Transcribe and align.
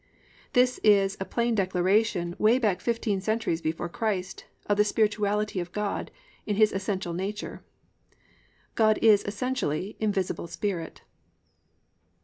"+ 0.29 0.53
This 0.53 0.79
is 0.83 1.15
a 1.19 1.25
plain 1.25 1.53
declaration 1.53 2.35
way 2.39 2.57
back 2.57 2.81
fifteen 2.81 3.21
centuries 3.21 3.61
before 3.61 3.87
Christ, 3.87 4.45
of 4.65 4.77
the 4.77 4.83
spirituality 4.83 5.59
of 5.59 5.71
God 5.73 6.09
in 6.47 6.55
His 6.55 6.71
essential 6.73 7.13
nature. 7.13 7.63
God 8.73 8.97
is 9.03 9.23
essentially 9.27 9.97
invisible 9.99 10.47
spirit. 10.47 11.03